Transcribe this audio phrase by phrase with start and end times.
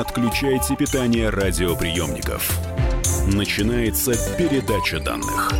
[0.00, 2.58] отключайте питание радиоприемников.
[3.26, 5.50] Начинается передача данных.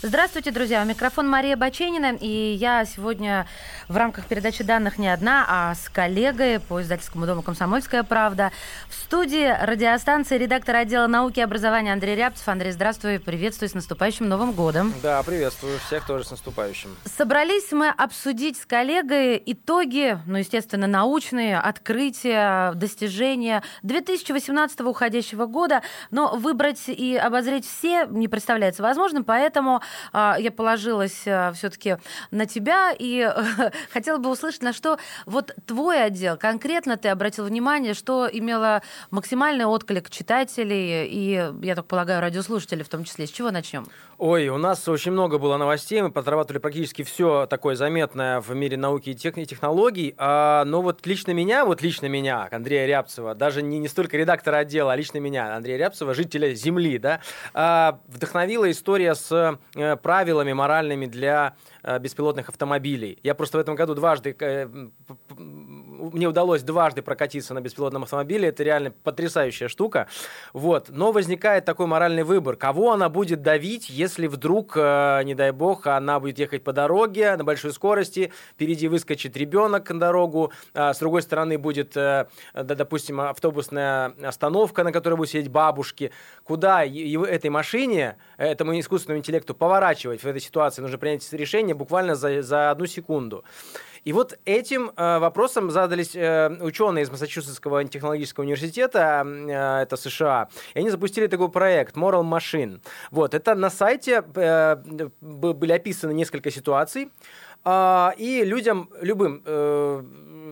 [0.00, 0.82] Здравствуйте, друзья.
[0.82, 2.16] У микрофона Мария Баченина.
[2.18, 3.46] И я сегодня
[3.88, 8.52] в рамках передачи данных не одна, а с коллегой по издательскому дому «Комсомольская правда».
[8.88, 12.46] В студии радиостанции редактор отдела науки и образования Андрей Рябцев.
[12.48, 13.18] Андрей, здравствуй.
[13.18, 14.92] Приветствую с наступающим Новым годом.
[15.02, 16.96] Да, приветствую всех тоже с наступающим.
[17.16, 25.82] Собрались мы обсудить с коллегой итоги, ну, естественно, научные, открытия, достижения 2018 уходящего года.
[26.10, 31.96] Но выбрать и обозреть все не представляется возможным, поэтому а, я положилась а, все-таки
[32.30, 33.30] на тебя и
[33.90, 39.64] хотела бы услышать, на что вот твой отдел, конкретно ты обратил внимание, что имело максимальный
[39.64, 43.26] отклик читателей и, я так полагаю, радиослушателей в том числе.
[43.26, 43.86] С чего начнем?
[44.18, 48.76] Ой, у нас очень много было новостей, мы подрабатывали практически все такое заметное в мире
[48.76, 53.78] науки и технологий, а, но вот лично меня, вот лично меня, Андрея Рябцева, даже не,
[53.78, 57.20] не столько редактора отдела, а лично меня, Андрея Рябцева, жителя Земли, да,
[57.52, 61.54] а, вдохновила история с Э, правилами моральными для
[62.00, 63.18] беспилотных автомобилей.
[63.22, 64.68] Я просто в этом году дважды, э,
[65.92, 70.08] мне удалось дважды прокатиться на беспилотном автомобиле, это реально потрясающая штука.
[70.52, 70.88] Вот.
[70.88, 75.86] Но возникает такой моральный выбор, кого она будет давить, если вдруг, э, не дай бог,
[75.86, 80.98] она будет ехать по дороге на большой скорости, впереди выскочит ребенок на дорогу, а с
[80.98, 81.96] другой стороны будет,
[82.54, 86.10] допустим, автобусная остановка, на которой будут сидеть бабушки.
[86.44, 92.42] Куда этой машине, этому искусственному интеллекту поворачивать в этой ситуации, нужно принять решение буквально за,
[92.42, 93.44] за одну секунду.
[94.04, 100.48] И вот этим э, вопросом задались э, ученые из Массачусетского технологического университета, э, это США,
[100.74, 102.80] и они запустили такой проект Moral Machine.
[103.10, 104.76] Вот, это на сайте э,
[105.20, 107.10] были описаны несколько ситуаций,
[107.64, 110.02] э, и людям, любым э,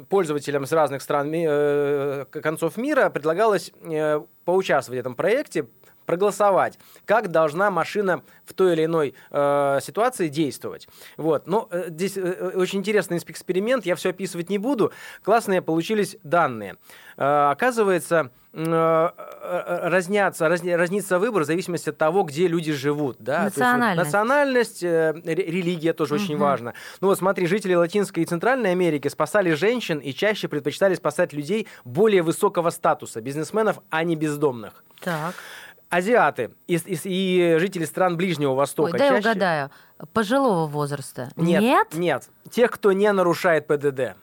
[0.09, 5.67] пользователям с разных стран, э, концов мира предлагалось э, поучаствовать в этом проекте,
[6.11, 10.89] проголосовать, как должна машина в той или иной э, ситуации действовать.
[11.17, 11.47] Вот.
[11.47, 14.91] Но э, здесь э, э очень интересный эксперимент, я все описывать не буду.
[15.23, 16.79] Классные получились данные.
[17.17, 23.19] Э, оказывается, э, э разнятся, разни, разнится выбор в зависимости от того, где люди живут.
[23.21, 23.45] Да?
[23.45, 23.89] Национальность.
[23.89, 26.25] Есть, вот, национальность, э, религия тоже угу.
[26.25, 26.75] очень важно.
[27.01, 31.69] Ну вот смотри, жители Латинской и Центральной Америки спасали женщин и чаще предпочитали спасать людей
[31.85, 34.83] более высокого статуса, бизнесменов, а не бездомных.
[35.01, 35.35] Так
[35.91, 38.93] азиаты и, и, и жители стран Ближнего Востока.
[38.93, 39.29] Ой, дай чаще...
[39.29, 39.71] угадаю.
[40.15, 41.29] Пожилого возраста.
[41.37, 41.89] Нет, нет.
[41.93, 42.29] Нет.
[42.51, 44.17] Тех, кто не нарушает ПДД.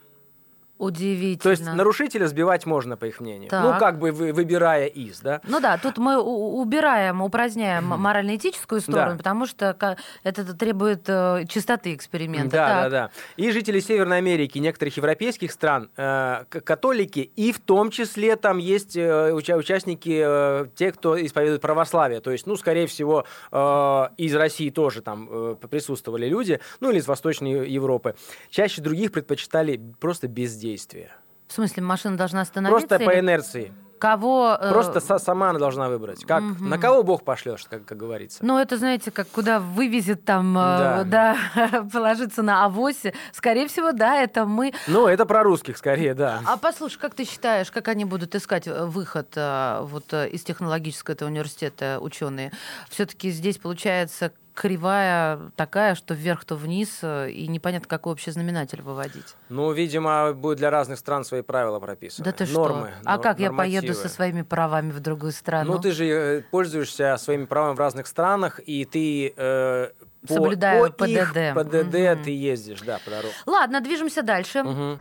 [0.77, 1.37] Удивительно.
[1.41, 3.49] То есть нарушителя сбивать можно, по их мнению.
[3.51, 3.73] Ну, так.
[3.73, 5.41] Ну, как бы вы, выбирая из, да?
[5.47, 9.17] Ну да, тут мы убираем, упраздняем морально-этическую сторону, да.
[9.17, 12.51] потому что это требует э, чистоты эксперимента.
[12.51, 12.83] Да, так.
[12.83, 13.11] да, да.
[13.37, 18.95] И жители Северной Америки, некоторых европейских стран, э, католики, и в том числе там есть
[18.95, 22.21] э, участники, э, те, кто исповедует православие.
[22.21, 26.99] То есть, ну, скорее всего, э, из России тоже там э, присутствовали люди, ну, или
[26.99, 28.15] из Восточной Европы.
[28.51, 31.11] Чаще других предпочитали просто бездействие действия.
[31.47, 32.87] В смысле, машина должна остановиться?
[32.87, 33.05] Просто или...
[33.05, 33.73] по инерции.
[33.99, 34.57] Кого...
[34.59, 35.19] Э, Просто э...
[35.19, 36.23] сама она должна выбрать.
[36.25, 36.63] Как, угу.
[36.63, 38.45] На кого Бог пошлешь, как, как говорится.
[38.45, 43.13] Ну, это, знаете, как куда вывезет там, э, да, да положиться на авосе.
[43.31, 44.73] Скорее всего, да, это мы.
[44.87, 46.41] Ну, это про русских скорее, да.
[46.45, 51.29] А послушай, как ты считаешь, как они будут искать э, выход вот из технологического этого
[51.29, 52.51] университета ученые?
[52.89, 58.81] Все-таки здесь получается кривая такая, что вверх, то вниз, э, и непонятно, какой общий знаменатель
[58.81, 59.35] выводить.
[59.49, 62.25] Ну, видимо, будет для разных стран свои правила прописаны.
[62.25, 63.09] Да ты Нормы, что?
[63.09, 65.73] А как я поеду со своими правами в другую страну?
[65.73, 69.89] Ну, ты же э, пользуешься своими правами в разных странах, и ты э,
[70.27, 71.37] Соблюдаю по, по ПДД.
[71.37, 72.23] Их ПДД угу.
[72.23, 73.33] ты ездишь, да, по дороге.
[73.45, 74.61] Ладно, движемся дальше.
[74.61, 74.99] Угу.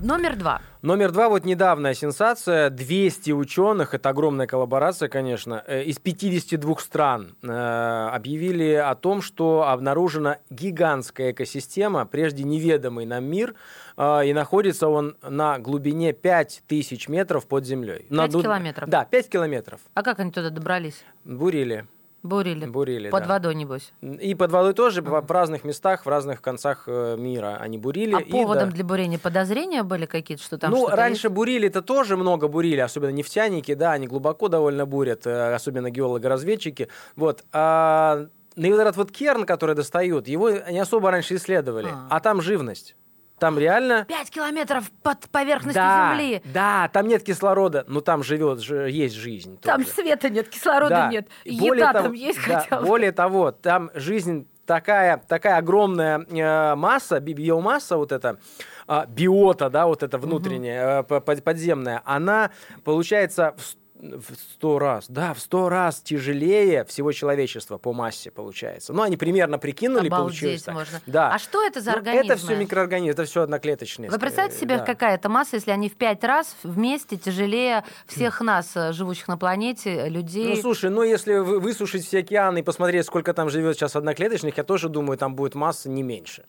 [0.00, 0.60] Номер два.
[0.80, 2.70] Номер два, вот недавняя сенсация.
[2.70, 9.68] 200 ученых, это огромная коллаборация, конечно, э, из 52 стран э, объявили о том, что
[9.68, 13.56] обнаружена гигантская экосистема, прежде неведомый нам мир,
[13.96, 18.06] э, и находится он на глубине 5000 метров под землей.
[18.08, 18.88] 5 на, километров?
[18.88, 19.80] Да, 5 километров.
[19.94, 21.02] А как они туда добрались?
[21.24, 21.86] Бурили.
[22.28, 22.66] Бурили.
[22.66, 23.28] Бурили, Под да.
[23.30, 23.92] водой, небось.
[24.02, 25.26] И под водой тоже, uh-huh.
[25.26, 28.14] в разных местах, в разных концах э, мира они бурили.
[28.14, 28.74] А и, поводом да.
[28.74, 31.34] для бурения подозрения были какие-то, что там Ну, раньше есть?
[31.34, 36.88] бурили-то тоже много бурили, особенно нефтяники, да, они глубоко довольно бурят, э, особенно геологоразведчики.
[37.16, 37.44] Вот.
[37.52, 38.26] А,
[38.56, 42.94] вот этот вот керн, который достают, его не особо раньше исследовали, а, а там живность.
[43.38, 44.04] Там реально...
[44.04, 46.42] Пять километров под поверхностью да, Земли.
[46.52, 49.58] Да, там нет кислорода, но там живет, есть жизнь.
[49.60, 49.94] Там тоже.
[49.94, 51.08] света нет, кислорода да.
[51.08, 51.28] нет.
[51.44, 52.86] Более Еда того, там есть да, хотя бы.
[52.86, 58.38] Более того, там жизнь такая, такая огромная э, масса, биомасса вот эта,
[58.86, 62.50] э, биота, да, вот эта внутренняя, э, подземная, она
[62.84, 68.92] получается в в сто раз, да, в сто раз тяжелее всего человечества по массе получается.
[68.92, 70.74] Ну, они примерно прикинули, Обалдеть получилось так.
[70.74, 71.00] можно.
[71.06, 71.34] Да.
[71.34, 72.32] А что это за Ну, организмы?
[72.32, 74.10] это все микроорганизмы, это все одноклеточные.
[74.10, 74.84] Вы представьте э, себе, да.
[74.84, 79.36] какая это масса, если они в пять раз вместе тяжелее всех нас, э, живущих на
[79.36, 80.54] планете, людей.
[80.54, 84.56] Ну, слушай, ну если вы- высушить все океаны и посмотреть, сколько там живет сейчас одноклеточных,
[84.56, 86.44] я тоже думаю, там будет масса не меньше.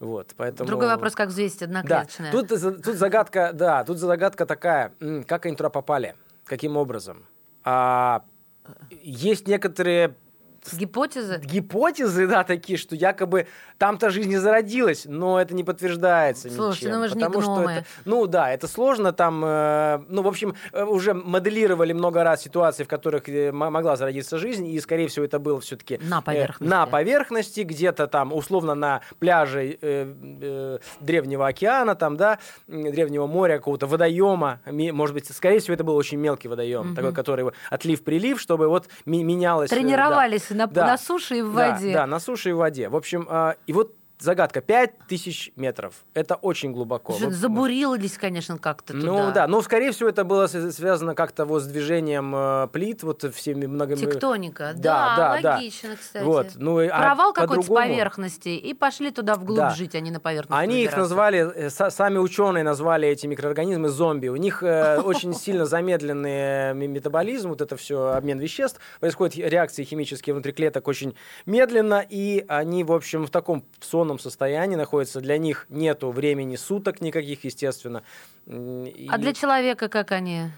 [0.00, 0.66] Вот, поэтому...
[0.68, 2.32] Другой вопрос, как взвесить Да, одноклеточные.
[2.32, 4.92] тут, за- тут загадка, да, тут загадка такая,
[5.26, 7.26] как они туда попали, каким образом.
[7.64, 8.24] А,
[8.90, 10.16] есть некоторые
[10.72, 11.40] Гипотезы?
[11.44, 13.46] гипотезы, да, такие, что якобы
[13.78, 16.94] там-то жизнь не зародилась, но это не подтверждается Слушайте, ничем.
[16.96, 17.72] ну вы же не потому что гномы.
[17.72, 22.42] это, ну да, это сложно там, э, ну в общем э, уже моделировали много раз
[22.42, 26.70] ситуации, в которых э, могла зародиться жизнь, и скорее всего это было все-таки На поверхности.
[26.70, 32.38] на поверхности, где-то там условно на пляже э, э, древнего океана, там, да,
[32.68, 37.50] древнего моря, какого-то водоема, может быть, скорее всего это был очень мелкий водоем, такой, который
[37.70, 39.70] отлив-прилив, чтобы вот менялось.
[39.70, 39.74] э.
[39.74, 40.86] Тренировались на, Да.
[40.86, 41.92] на суше и в Да, воде.
[41.92, 42.88] Да, на суше и в воде.
[42.88, 44.60] В общем, а, и вот загадка.
[44.60, 45.94] 5000 метров.
[46.14, 47.14] Это очень глубоко.
[47.30, 49.30] Забурились, конечно, как-то ну туда.
[49.32, 53.24] да, но скорее всего это было с- связано как-то вот с движением э, плит, вот
[53.34, 53.96] всеми много...
[53.96, 54.72] Тектоника.
[54.76, 55.54] Да, Да, да, да.
[55.56, 56.24] логично, кстати.
[56.24, 59.70] Вот, ну, а Провал какой-то с по-другому- поверхности, и пошли туда вглубь Да.
[59.70, 63.88] жить, а не на поверхность Они их назвали, э, са- сами ученые назвали эти микроорганизмы
[63.88, 64.28] зомби.
[64.28, 68.80] У них э, очень сильно замедленный э, ме- метаболизм, вот это все обмен веществ.
[69.00, 71.14] Происходят реакции химические внутри клеток очень
[71.46, 73.64] медленно, и они, в общем, в таком
[74.04, 75.20] сонном состоянии находятся.
[75.20, 78.02] Для них нету времени суток никаких, естественно.
[78.46, 80.50] М, и- А для человека как они?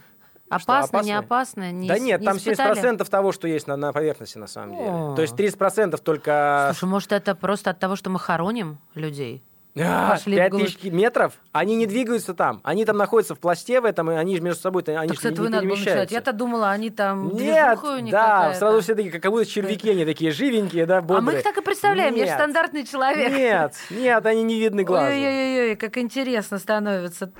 [0.48, 1.72] Опасны, не опасны?
[1.72, 2.74] Не, да нет, не там испытали?
[2.80, 4.90] 70% того, что есть на, на поверхности, на самом деле.
[4.90, 5.14] О.
[5.16, 6.70] То есть 30% только...
[6.72, 9.42] Слушай, может, это просто от того, что мы хороним людей?
[9.78, 10.66] А, Пошли Пять вглубь.
[10.66, 11.34] тысяч метров?
[11.52, 12.60] Они не двигаются там.
[12.64, 15.20] Они там находятся в пласте в этом, и они же между собой они так ж
[15.20, 15.84] с не, этого не надо было начинать.
[15.84, 16.14] перемещаются.
[16.14, 17.78] Я-то думала, они там Нет,
[18.10, 18.58] да, какая-то.
[18.58, 21.18] сразу все такие, как будто червяки, они такие живенькие, да, бодрые.
[21.18, 22.34] А мы их так и представляем, я же Нет.
[22.38, 23.30] стандартный человек.
[23.30, 25.08] Нет, нет, они не видны глазу.
[25.08, 27.30] Ой-ой-ой, как интересно становится.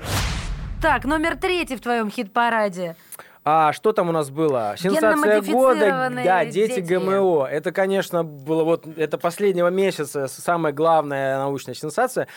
[0.79, 2.95] Так, номер третий в твоем хит-параде.
[3.49, 4.75] А что там у нас было?
[4.77, 6.93] Сенсация года, да, дети дети.
[6.95, 7.47] ГМО.
[7.49, 12.27] Это, конечно, было вот это последнего месяца самая главная научная сенсация.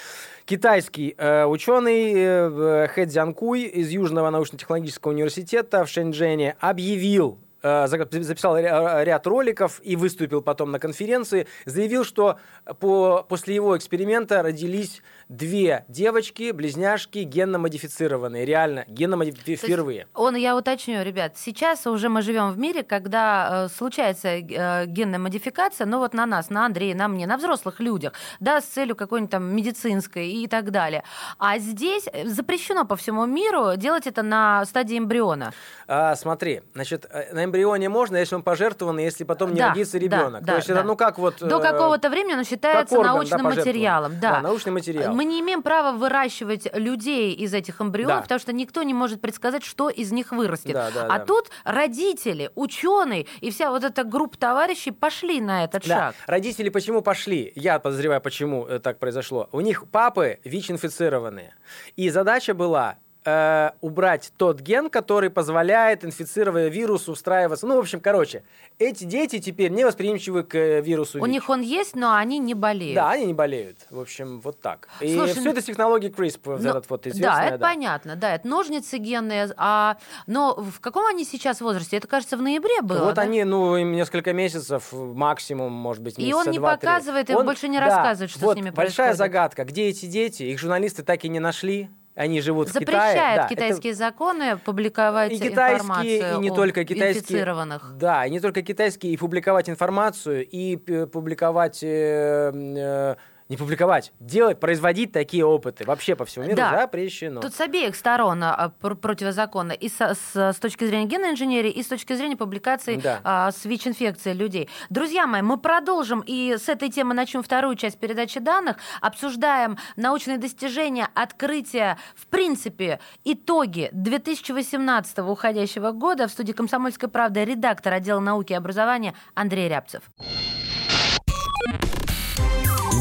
[0.44, 8.58] Китайский э, ученый э, Хэ Цзянкуй из Южного научно-технологического университета в Шэньчжэне объявил э, записал
[8.58, 12.38] ря- ряд роликов и выступил потом на конференции, заявил, что
[12.78, 20.06] по, после его эксперимента родились две девочки, близняшки, генно-модифицированные, реально, генно-модифицированные впервые.
[20.14, 25.18] Он, я уточню, ребят, сейчас уже мы живем в мире, когда э, случается э, генная
[25.18, 28.96] модификация, но вот на нас, на Андрея, на мне, на взрослых людях, да, с целью
[28.96, 31.04] какой-нибудь там медицинской и так далее.
[31.38, 35.52] А здесь э, запрещено по всему миру делать это на стадии эмбриона.
[35.86, 39.92] А, смотри, значит, э, на эмбрионе можно, если он пожертвован, если потом не Да, родится
[39.92, 40.42] да, ребенок.
[40.44, 40.74] да, То есть да.
[40.74, 41.38] это, ну как вот...
[41.40, 43.66] До э, какого-то времени он считается орган, да, научным пожертвован.
[43.68, 44.12] материалом.
[44.20, 44.30] Да.
[44.30, 45.14] Да, научный материал.
[45.14, 48.22] Мы не имеем права выращивать людей из этих эмбрионов, Да.
[48.22, 50.72] потому что никто не может предсказать, что из них вырастет.
[50.72, 51.24] Да, да, а да.
[51.24, 55.96] тут родители, ученые и вся вот эта группа товарищей пошли на этот Да.
[55.96, 56.14] шаг.
[56.26, 57.52] Родители почему пошли?
[57.54, 59.48] Я подозреваю, почему э, так произошло.
[59.52, 61.54] У них папы ВИЧ-инфицированные.
[61.96, 67.66] И задача была э, убрать тот ген, который позволяет инфицированному вирусу устраиваться.
[67.66, 68.42] Ну, в общем, короче,
[68.78, 71.32] эти дети теперь не восприимчивы к э, вирусу У ВИЧ.
[71.32, 72.94] них он есть, но они не болеют.
[72.94, 73.78] Да, они не болеют.
[73.90, 74.88] В общем, вот так.
[75.00, 77.58] И Слушай, все ну- это с технологией CRISPR, вот Ну, этот вот да, известная, это
[77.58, 79.96] понятно, да, это ножницы генные, а,
[80.26, 81.96] но в каком они сейчас возрасте?
[81.98, 83.22] Это, кажется, в ноябре было, вот да?
[83.22, 86.86] они, ну, им несколько месяцев максимум, может быть, И месяца он не два-три.
[86.88, 89.16] показывает, и Он- больше не да, рассказывает, что с вот ними большая происходит.
[89.18, 89.64] загадка.
[89.64, 90.44] Где эти дети?
[90.44, 91.90] Их журналисты так и не нашли.
[92.20, 92.86] Они живут в Китае.
[92.86, 97.22] Запрещает Да, это- китайские законы публиковать и китайские, информацию и не только китайские.
[97.22, 97.94] инфицированных.
[97.96, 101.82] Да, и не только китайские, и публиковать информацию, и п- публиковать...
[101.82, 103.16] э, э,
[103.50, 106.82] не публиковать, делать, производить такие опыты вообще по всему миру Да.
[106.82, 107.40] запрещено.
[107.40, 111.70] Тут с обеих сторон а, пр- противозаконно, и со- с, с точки зрения генной инженерии,
[111.70, 113.20] и с точки зрения публикации Да.
[113.24, 114.68] а, с ВИЧ-инфекцией людей.
[114.88, 118.76] Друзья мои, мы продолжим, и с этой темы начнем вторую часть передачи данных.
[119.00, 126.28] Обсуждаем научные достижения, открытия, в принципе, итоги 2018 уходящего года.
[126.28, 130.02] В студии «Комсомольской правды» редактор отдела науки и образования Андрей Рябцев.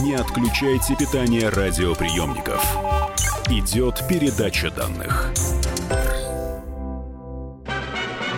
[0.09, 2.65] Не отключайте питание радиоприемников.
[3.47, 5.31] Идет передача данных.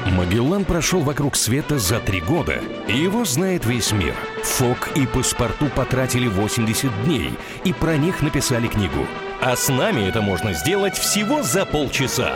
[0.07, 2.59] Магеллан прошел вокруг света за три года,
[2.89, 4.13] и его знает весь мир.
[4.43, 7.31] Фок и паспорту потратили 80 дней,
[7.63, 9.07] и про них написали книгу.
[9.41, 12.35] А с нами это можно сделать всего за полчаса.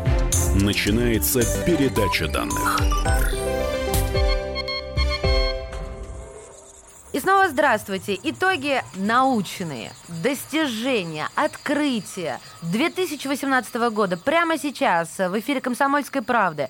[0.53, 2.77] Начинается передача данных.
[7.13, 8.19] И снова здравствуйте.
[8.21, 16.69] Итоги научные, достижения, открытия 2018 года прямо сейчас в эфире «Комсомольской правды».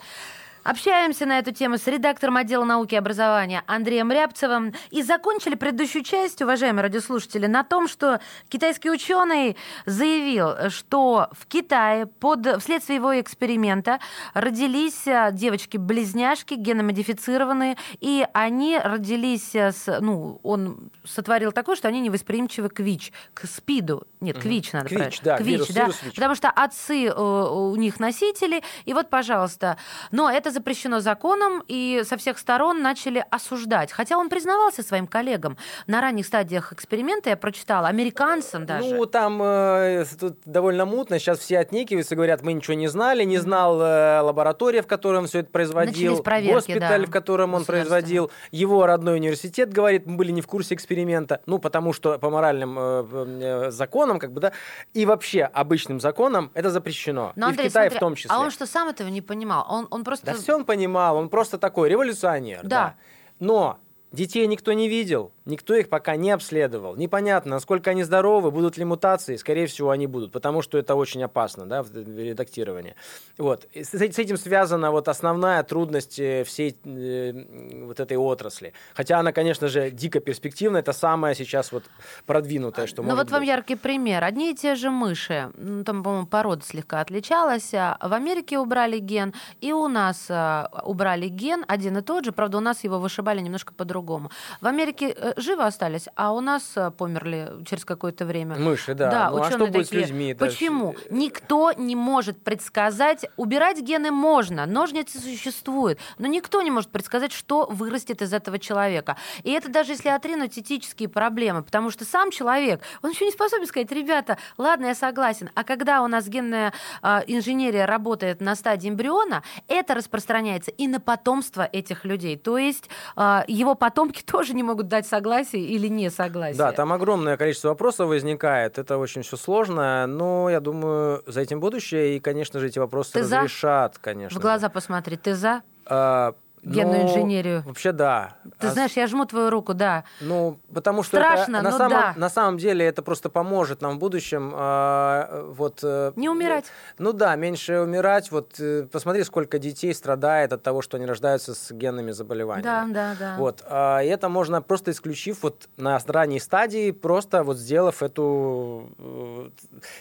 [0.64, 4.74] Общаемся на эту тему с редактором отдела науки и образования Андреем Рябцевым.
[4.92, 12.06] И закончили предыдущую часть, уважаемые радиослушатели, на том, что китайский ученый заявил, что в Китае
[12.06, 14.00] под, вследствие его эксперимента
[14.36, 20.00] родились а, девочки-близняшки, геномодифицированные, и они родились с...
[20.00, 24.06] Ну, он сотворил такое, что они невосприимчивы к ВИЧ, к СПИДу.
[24.20, 25.22] Нет, к ВИЧ надо К ВИЧ, правильно.
[25.24, 25.82] да, к вирус- ВИЧ, да.
[25.82, 26.16] вирус ВИЧ.
[26.16, 29.78] Потому что отцы э, у них носители, и вот, пожалуйста.
[30.12, 33.92] Но это запрещено законом, и со всех сторон начали осуждать.
[33.92, 38.94] Хотя он признавался своим коллегам на ранних стадиях эксперимента, я прочитала, американцам даже.
[38.96, 41.20] Ну, там э, тут довольно мутно.
[41.20, 43.24] Сейчас все отнекиваются, говорят, мы ничего не знали.
[43.24, 46.22] Не знал э, лаборатория, в которой он все это производил.
[46.24, 48.32] Проверки, госпиталь, да, в котором он производил.
[48.52, 51.42] Его родной университет, говорит, мы были не в курсе эксперимента.
[51.46, 54.52] Ну, потому что по моральным э, э, законам, как бы, да,
[54.94, 57.34] и вообще обычным законам это запрещено.
[57.36, 58.32] Но, и Андрей, в Китае смотри, в том числе.
[58.34, 59.66] А он что, сам этого не понимал?
[59.70, 60.26] Он, он просто...
[60.26, 62.62] Да все он понимал, он просто такой революционер.
[62.64, 62.96] Да.
[63.40, 63.80] Но
[64.12, 66.96] детей никто не видел, никто их пока не обследовал.
[66.96, 69.36] Непонятно, насколько они здоровы, будут ли мутации.
[69.36, 72.96] Скорее всего, они будут, потому что это очень опасно, да, в редактировании.
[73.38, 73.66] Вот.
[73.74, 78.74] И с, этим связана вот основная трудность э, всей э, вот этой отрасли.
[78.94, 81.84] Хотя она, конечно же, дико перспективна, это самое сейчас вот
[82.26, 83.50] продвинутое, что Ну может вот вам быть.
[83.50, 84.24] яркий пример.
[84.24, 87.74] Одни и те же мыши, ну, там, по-моему, порода слегка отличалась.
[87.74, 92.32] а В Америке убрали ген, и у нас а, убрали ген один и тот же.
[92.32, 94.32] Правда, у нас его вышибали немножко по-другому.
[94.62, 98.56] В Америке э, живы остались, а у нас а, померли через какое-то время.
[98.56, 99.10] Мыши, да.
[99.10, 100.34] Да, ну, а что ученые будет такие, с людьми?
[100.34, 100.94] Почему?
[100.94, 103.26] ж- Никто не может предсказать.
[103.38, 109.18] Убирать гены можно, ножницы существуют, но никто не может предсказать, что вырастет из этого человека.
[109.44, 113.68] И это даже если отринуть этические проблемы, потому что сам человек, он еще не способен
[113.68, 115.50] сказать, ребята, ладно, я согласен.
[115.56, 121.00] А когда у нас генная а, инженерия работает на стадии эмбриона, это распространяется и на
[121.00, 122.38] потомство этих людей.
[122.38, 125.21] То есть а, его потомки тоже не могут дать согласие
[125.58, 126.58] или не согласие.
[126.58, 128.78] Да, там огромное количество вопросов возникает.
[128.78, 133.14] Это очень все сложно, но я думаю, за этим будущее, и, конечно же, эти вопросы
[133.14, 133.38] Ты за?
[133.38, 134.40] разрешат, конечно.
[134.40, 135.62] В глаза посмотри, ты за?
[135.86, 137.64] А, Генную ну, инженерию.
[137.66, 138.36] Вообще да.
[138.60, 140.04] Ты А знаешь, я жму твою руку, да.
[140.20, 142.14] Ну, потому что Страшно, это, на, но самом, да.
[142.16, 146.66] на самом деле это просто поможет нам в будущем а, вот, э, Не умирать.
[147.00, 148.32] Ну да, меньше умирать.
[148.32, 152.94] Вот э, посмотри, сколько детей страдает от того, что они рождаются с генными заболеваниями.
[152.94, 153.36] Да, да, да.
[153.38, 158.90] Вот, а, и это можно просто исключив вот на ранней стадии, просто вот сделав эту
[159.00, 159.50] э,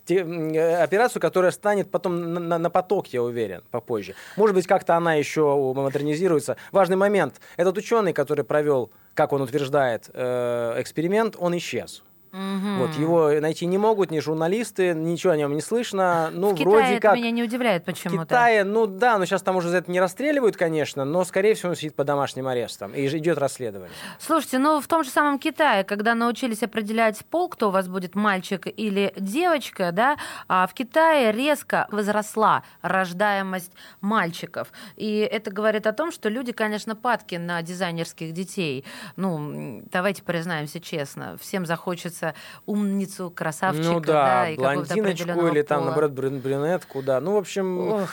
[0.05, 4.15] те- э, операцию, которая станет потом на, на- на поток, я уверен, попозже.
[4.37, 6.50] Может быть, как-то она еще модернизируется.
[6.73, 7.41] Важный момент.
[7.57, 12.03] Этот ученый, который провел, как он утверждает, э, эксперимент, он исчез.
[12.33, 12.79] Мгм.
[12.79, 16.31] Вот, его найти не могут ни журналисты, ничего о нем не слышно.
[16.33, 17.17] Ну, в Китае вроде это как...
[17.17, 18.25] меня не удивляет В почему-то.
[18.25, 21.71] Китае, ну да, но сейчас там уже за это не расстреливают, конечно, но, скорее всего,
[21.71, 23.91] он сидит под домашним арестом, и идет расследование.
[24.19, 28.15] Слушайте, ну в том же самом Китае, когда научились определять пол, кто у вас будет
[28.15, 30.17] мальчик или девочка, да,
[30.49, 34.69] а в Китае резко возросла рождаемость мальчиков.
[34.97, 38.85] И это говорит о том, что люди, конечно, падки на дизайнерских детей.
[39.17, 42.20] Ну, давайте признаемся честно, всем захочется
[42.67, 45.87] умницу, красавчика, ну да, и какого-то блондиночку или там, пола.
[45.87, 47.21] наоборот, брюн- брюнетку, да.
[47.21, 48.11] Ну, в общем, Ох.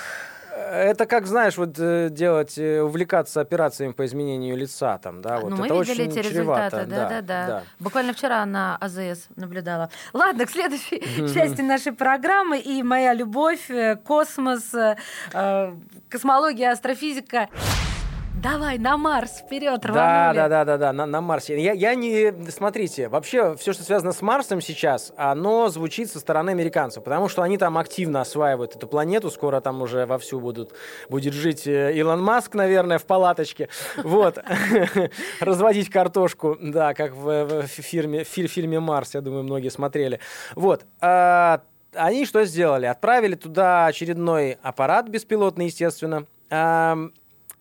[0.57, 5.51] это как, знаешь, вот э, делать, э, увлекаться операциями по изменению лица, там, да, вот
[5.51, 7.63] ну, мы это видели очень эти чревато, результаты, да, да, да, да.
[7.79, 9.89] Буквально вчера на АЗС наблюдала.
[10.13, 10.99] Ладно, к следующей
[11.33, 14.73] части нашей программы и моя любовь, э, космос,
[16.09, 17.49] космология, астрофизика.
[18.41, 20.35] Давай на Марс вперед, Да, рванули.
[20.37, 21.59] да, да, да, да, на, на Марсе.
[21.59, 26.51] Я, я не, смотрите, вообще все, что связано с Марсом сейчас, оно звучит со стороны
[26.51, 30.73] американцев, потому что они там активно осваивают эту планету, скоро там уже вовсю будут,
[31.09, 34.37] будет жить э, Илон Маск, наверное, в палаточке, вот,
[35.39, 40.19] разводить картошку, да, как в, в фирме, в фи- фильме «Марс», я думаю, многие смотрели.
[40.55, 41.61] Вот, а,
[41.95, 42.85] они что сделали?
[42.85, 46.25] Отправили туда очередной аппарат беспилотный, естественно,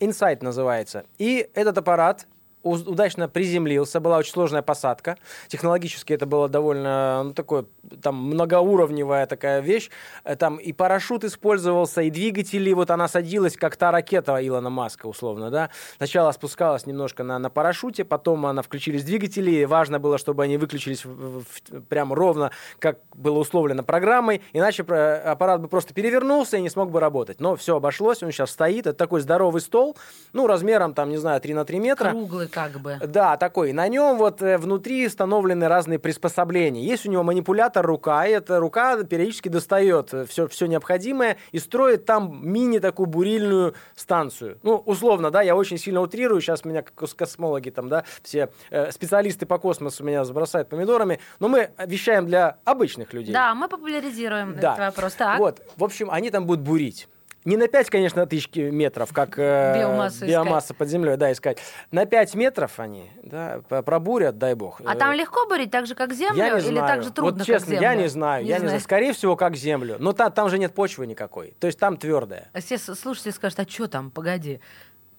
[0.01, 1.05] Insight называется.
[1.19, 2.27] И этот аппарат
[2.67, 5.17] удачно приземлился, была очень сложная посадка.
[5.49, 7.65] Технологически это было довольно, ну, такое,
[8.03, 9.91] там, многоуровневая такая вещь.
[10.25, 15.07] Э, Там и парашют использовался, и двигатели, вот она садилась, как та ракета Илона Маска,
[15.07, 15.71] условно, да.
[15.97, 21.05] Сначала спускалась немножко на, на парашюте, потом она включились двигатели, важно было, чтобы они выключились
[21.05, 26.71] в- в- прям ровно, как было условлено программой, иначе аппарат бы просто перевернулся и не
[26.71, 27.41] смог бы работать.
[27.41, 29.97] Но все обошлось, он сейчас стоит, это такой здоровый стол,
[30.33, 32.11] ну, размером, там, не знаю, 3 на 3 метра.
[32.11, 32.99] Круглый как бы.
[33.07, 33.73] Да, такой.
[33.75, 36.83] На нем вот э, внутри установлены разные приспособления.
[36.83, 42.07] Есть у него манипулятор рука, и эта рука периодически достает все, все необходимое и строит
[42.07, 44.59] там мини такую бурильную станцию.
[44.63, 48.91] Ну, условно, да, я очень сильно утрирую, сейчас меня кос- космологи там, да, все э,
[48.91, 53.35] специалисты по космосу меня забросают помидорами, но мы вещаем для обычных людей.
[53.35, 54.73] Да, мы популяризируем Да.
[54.75, 55.13] этот вопрос.
[55.15, 55.39] Так.
[55.39, 57.09] Вот, в общем, они там будут бурить.
[57.47, 60.29] Не на 5, конечно, тысяч метров, как э, Биомассу искать.
[60.29, 61.59] биомасса под землей, да, искать.
[61.93, 64.81] На 5 метров они, да, пробурят, дай бог.
[64.85, 66.37] А там легко бурить, так же, как землю?
[66.37, 66.89] я не или знаю.
[66.89, 68.03] так же трудно, вот честно, как я землю?
[68.03, 68.69] не знаю, я не знаю.
[68.71, 68.81] знаю.
[68.81, 69.97] Скорее всего, как землю.
[70.01, 71.55] Но та- там же нет почвы никакой.
[71.61, 72.51] То есть там твердая.
[72.53, 74.61] А Все слушатели скажут, а что там, погоди,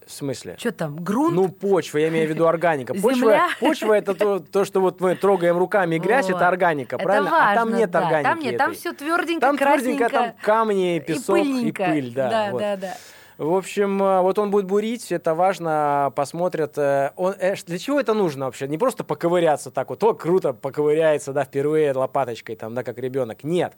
[0.07, 0.55] В смысле?
[0.57, 1.35] что там, грунт?
[1.35, 2.93] Ну, почва, я имею в виду органика.
[2.93, 3.47] Почва, Земля?
[3.59, 6.37] почва это то, то, что вот мы трогаем руками грязь, Вот.
[6.37, 7.29] это органика, Это правильно?
[7.51, 7.99] а там важно, нет да.
[7.99, 8.23] органики.
[8.29, 8.79] Там нет, там этой.
[8.79, 11.83] все тверденько, Там тверденько, там камни, песок и, пыльненько.
[11.85, 12.29] пыль, да.
[12.29, 12.59] Да, вот.
[12.61, 12.93] да, да.
[13.37, 16.77] В общем, э, вот он будет бурить, это важно, посмотрят.
[16.77, 18.67] э, Он, э, для чего это нужно вообще?
[18.67, 23.43] Не просто поковыряться так вот, о, круто, поковыряется, да, впервые лопаточкой, там, да, как ребенок.
[23.43, 23.73] Нет.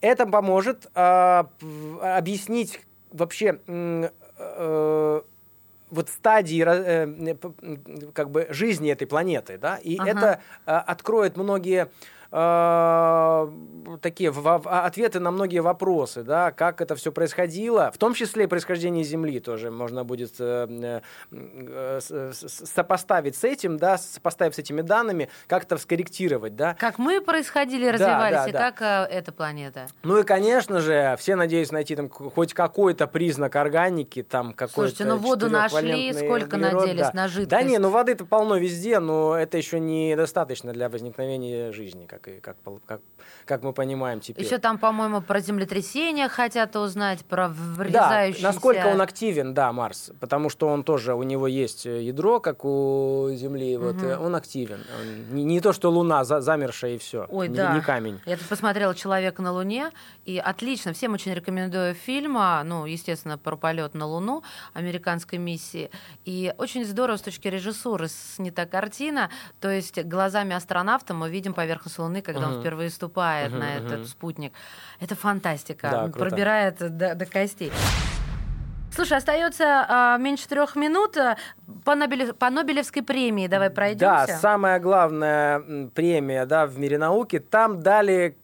[0.00, 2.80] Это поможет а, п- объяснить
[3.10, 5.22] вообще э,
[5.90, 7.36] вот стадии э,
[8.12, 10.10] как бы жизни этой планеты, да, и Ага.
[10.10, 11.88] это э, откроет многие
[12.34, 13.48] э,
[14.02, 18.44] такие в- в- ответы на многие вопросы, да, как это все происходило, в том числе
[18.44, 22.00] и происхождение Земли тоже можно будет э, э,
[22.32, 26.74] сопоставить с этим, да, сопоставив с этими данными, как-то скорректировать, да.
[26.74, 28.72] Как мы происходили, Да, развивались, да, и да.
[28.72, 29.86] как э, эта планета.
[30.02, 35.04] Ну и, конечно же, все надеются найти там хоть какой-то признак органики, там какой-то Слушайте,
[35.04, 37.10] ну воду нашли, сколько углерод, надеялись да.
[37.14, 37.48] на жидкость?
[37.50, 42.40] Да не, ну воды-то полно везде, но это еще недостаточно для возникновения жизни, как, и,
[42.40, 42.56] как,
[42.86, 43.00] как,
[43.44, 44.44] как мы понимаем теперь.
[44.44, 48.42] Еще там, по-моему, про землетрясение хотят узнать, про да, врезающиеся...
[48.42, 52.64] насколько он активен, да, Марс, потому что он тоже, у него есть э, ядро, как
[52.64, 54.84] у Земли, вот, э, он активен.
[55.00, 57.74] Он не, не то, что Луна за- замершая и все, Ой, не, да.
[57.74, 58.20] не камень.
[58.26, 59.90] Я тут посмотрела «Человека на Луне»,
[60.24, 65.90] и отлично, всем очень рекомендую фильм, а, ну, естественно, про полет на Луну американской миссии.
[66.24, 71.98] И очень здорово с точки режиссуры снята картина, то есть глазами астронавта мы видим поверхность
[71.98, 72.60] Луны, когда он Мгм.
[72.60, 74.52] впервые ступает Мгм, на этот спутник.
[75.00, 76.18] Это фантастика, Да, круто.
[76.18, 77.72] пробирает до, до костей.
[78.94, 81.36] Слушай, остается а, меньше трех минут а,
[81.84, 83.48] по, Нобелев- по Нобелевской премии.
[83.48, 84.26] Давай пройдемся.
[84.28, 87.40] Да, самая главная премия да, в мире науки.
[87.40, 88.36] Там дали,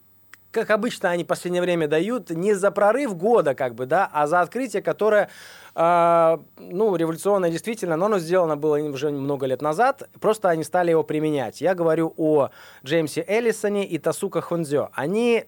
[0.51, 4.27] как обычно они в последнее время дают, не за прорыв года, как бы, да, а
[4.27, 5.29] за открытие, которое
[5.75, 10.91] а, ну, революционное действительно, но оно сделано было уже много лет назад, просто они стали
[10.91, 11.61] его применять.
[11.61, 12.51] Я говорю о
[12.85, 14.89] Джеймсе Эллисоне и Тасука Хонзё.
[14.95, 15.45] Они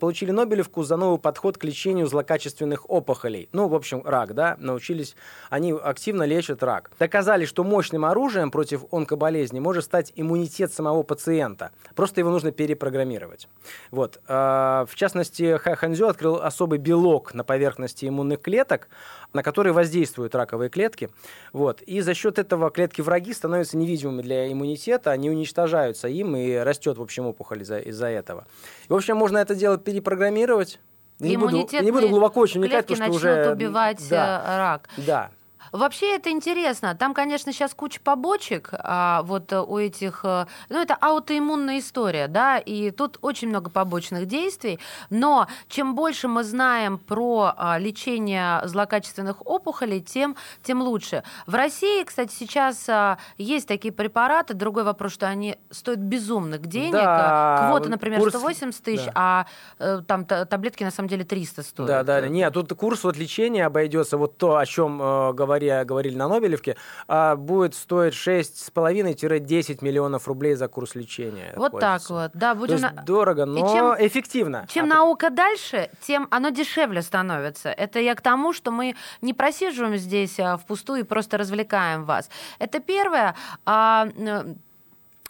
[0.00, 3.48] получили Нобелевку за новый подход к лечению злокачественных опухолей.
[3.52, 5.16] Ну, в общем, рак, да, научились,
[5.50, 6.90] они активно лечат рак.
[6.98, 11.70] Доказали, что мощным оружием против онкоболезни может стать иммунитет самого пациента.
[11.94, 13.48] Просто его нужно перепрограммировать.
[13.90, 14.20] Вот.
[14.28, 18.88] А, В частности, Ха- Ханзё открыл особый белок на поверхности иммунных клеток,
[19.34, 21.10] на которые воздействуют раковые клетки.
[21.52, 21.82] Вот.
[21.82, 26.96] И за счет этого клетки враги становятся невидимыми для иммунитета, они уничтожаются им, и растет,
[26.96, 28.46] в общем, опухоль из-за, из-за этого.
[28.88, 30.80] И, в общем, можно это дело перепрограммировать.
[31.18, 33.52] Не буду, не буду глубоко очень вникать, потому что уже...
[33.52, 34.88] убивать Да, э, рак.
[34.96, 35.30] да.
[35.74, 36.94] Вообще это интересно.
[36.94, 40.20] Там, конечно, сейчас куча побочек а, вот э, у этих...
[40.22, 44.78] э, Ну, это аутоиммунная история, да, и тут очень много побочных действий.
[45.10, 51.24] Но чем больше мы знаем про а, лечение злокачественных опухолей, тем, тем лучше.
[51.48, 54.54] В России, кстати, сейчас а, есть такие препараты.
[54.54, 56.92] Другой вопрос, что они стоят безумных денег.
[56.92, 59.12] Да, Квота, например, курс- 180 тысяч, да.
[59.16, 59.46] а
[59.80, 61.88] э, там та- таблетки на самом деле 300 стоят.
[61.88, 65.84] Да, да, нет, тут курс вот лечения обойдется, вот то, о чем э, говорил январе
[65.84, 66.76] говорили на Нобелевке,
[67.08, 71.52] а, будет стоить 6,5-10 миллионов рублей за курс лечения.
[71.56, 72.78] Вот так вот, да, будем...
[72.78, 74.66] То есть дорого, но чем, эффективно.
[74.68, 77.70] Чем а наука дальше, тем оно дешевле становится.
[77.70, 82.28] Это я к тому, что мы не просиживаем здесь а, впустую и просто развлекаем вас.
[82.58, 83.34] Это первое.
[83.64, 84.08] А,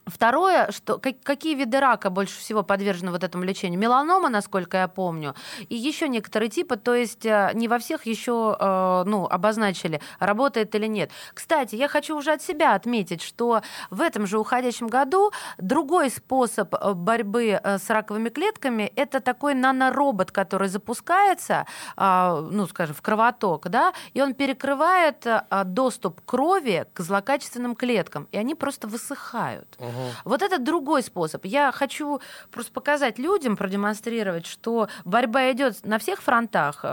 [0.07, 3.81] Второе, что как, какие виды рака больше всего подвержены вот этому лечению?
[3.81, 5.35] Меланома, насколько я помню,
[5.69, 10.75] и еще некоторые типы, то есть э, не во всех еще э, ну, обозначили, работает
[10.75, 11.11] или нет.
[11.33, 16.75] Кстати, я хочу уже от себя отметить, что в этом же уходящем году другой способ
[16.75, 23.93] э, борьбы с раковыми клетками– это такой наноробот, который запускается, ну, скажем, в кровоток, да,
[24.13, 25.27] и он перекрывает
[25.67, 29.77] доступ крови к злокачественным клеткам, и они просто высыхают.
[29.79, 29.94] Угу.
[30.25, 31.45] Вот это другой способ.
[31.45, 36.85] Я хочу просто показать людям, продемонстрировать, что борьба идет на всех фронтах.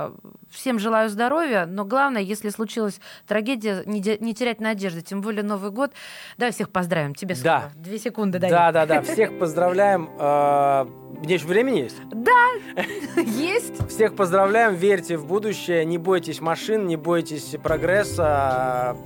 [0.50, 5.02] Всем желаю здоровья, но главное, если случилась трагедия, не, терять надежды.
[5.02, 5.92] Тем более Новый год.
[6.38, 7.16] Давай всех поздравим.
[7.16, 7.72] Тебе слово.
[7.76, 7.82] Да.
[7.82, 8.50] Две секунды дай.
[8.50, 9.02] Да, да, да.
[9.02, 10.10] Всех поздравляем.
[10.20, 10.88] А,
[11.24, 11.98] мне еще времени есть?
[12.10, 12.48] Да,
[13.22, 13.88] есть.
[13.90, 18.98] Всех поздравляем, верьте в будущее, не бойтесь машин, не бойтесь прогресса,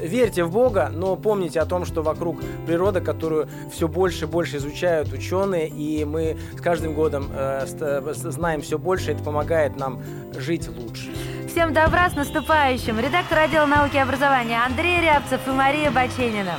[0.00, 4.56] верьте в Бога, но помните о том, что вокруг природа, которую все больше и больше
[4.56, 7.66] изучают ученые, и мы с каждым годом э,
[8.14, 10.02] знаем все больше, это помогает нам
[10.38, 11.10] жить лучше.
[11.46, 12.98] Всем добра, с наступающим!
[12.98, 16.54] Редактор отдела науки и образования Андрей Рябцев и Мария Баченина.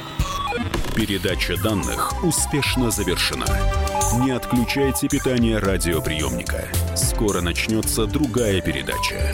[0.96, 3.46] Передача данных успешно завершена.
[4.24, 6.68] Не отключайте питание радиоприемника.
[6.96, 9.34] Скоро начнется другая передача.